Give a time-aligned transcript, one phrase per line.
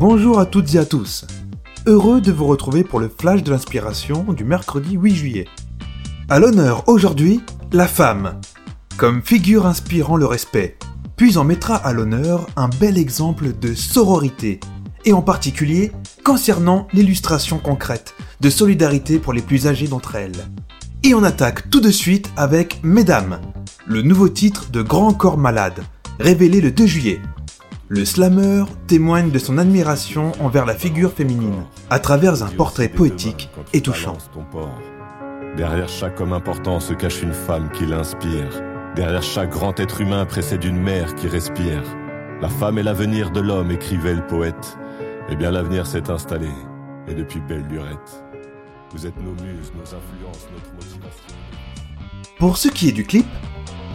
[0.00, 1.26] Bonjour à toutes et à tous.
[1.84, 5.44] Heureux de vous retrouver pour le flash de l'inspiration du mercredi 8 juillet.
[6.30, 8.40] À l'honneur aujourd'hui, la femme,
[8.96, 10.78] comme figure inspirant le respect,
[11.16, 14.58] puis on mettra à l'honneur un bel exemple de sororité,
[15.04, 15.92] et en particulier
[16.24, 20.48] concernant l'illustration concrète de solidarité pour les plus âgés d'entre elles.
[21.02, 23.38] Et on attaque tout de suite avec Mesdames,
[23.84, 25.84] le nouveau titre de Grand Corps Malade,
[26.18, 27.20] révélé le 2 juillet.
[27.92, 33.50] Le slammer témoigne de son admiration envers la figure féminine, à travers un portrait poétique
[33.72, 34.16] et touchant.
[35.56, 38.62] Derrière chaque homme important se cache une femme qui l'inspire.
[38.94, 41.82] Derrière chaque grand être humain précède une mère qui respire.
[42.40, 44.78] La femme est l'avenir de l'homme, écrivait le poète.
[45.28, 46.50] Eh bien, l'avenir s'est installé,
[47.08, 48.24] et depuis belle lurette.
[48.92, 51.34] Vous êtes nos muses, nos influences, notre motivation.
[52.38, 53.26] Pour ce qui est du clip,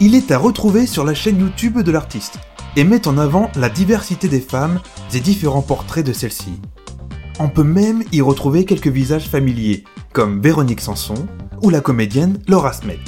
[0.00, 2.38] il est à retrouver sur la chaîne YouTube de l'artiste
[2.76, 4.80] et met en avant la diversité des femmes
[5.14, 6.60] et différents portraits de celles-ci.
[7.38, 11.26] On peut même y retrouver quelques visages familiers, comme Véronique Sanson
[11.62, 13.00] ou la comédienne Laura Smet.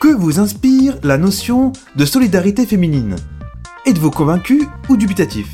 [0.00, 3.16] Que vous inspire la notion de solidarité féminine?
[3.86, 5.48] Êtes-vous convaincu ou dubitatif?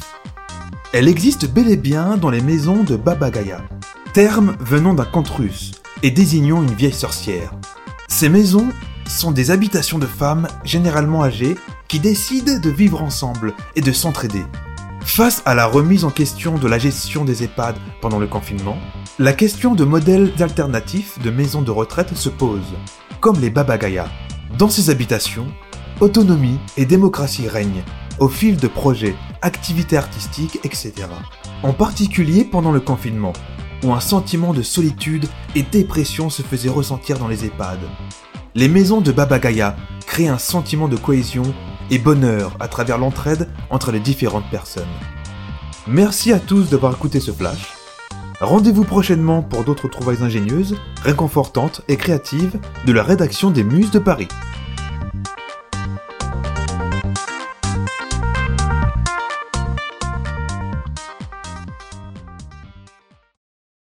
[0.92, 3.62] Elle existe bel et bien dans les maisons de Baba Gaya,
[4.12, 5.72] terme venant d'un conte russe
[6.03, 7.53] et désignant une vieille sorcière.
[8.09, 8.69] Ces maisons
[9.06, 11.56] sont des habitations de femmes généralement âgées
[11.92, 14.46] qui décident de vivre ensemble et de s'entraider.
[15.02, 18.78] Face à la remise en question de la gestion des EHPAD pendant le confinement,
[19.18, 22.72] la question de modèles alternatifs de maisons de retraite se pose,
[23.20, 24.08] comme les Babagaya.
[24.56, 25.48] Dans ces habitations,
[26.00, 27.84] autonomie et démocratie règnent,
[28.18, 30.94] au fil de projets, activités artistiques, etc.
[31.62, 33.34] En particulier pendant le confinement,
[33.84, 37.80] où un sentiment de solitude et dépression se faisait ressentir dans les EHPAD.
[38.54, 39.76] Les maisons de Babagaya
[40.06, 41.54] créent un sentiment de cohésion
[41.92, 44.88] et bonheur à travers l'entraide entre les différentes personnes.
[45.86, 47.75] Merci à tous d'avoir écouté ce flash.
[48.41, 53.98] Rendez-vous prochainement pour d'autres trouvailles ingénieuses, réconfortantes et créatives de la rédaction des Muses de
[53.98, 54.28] Paris.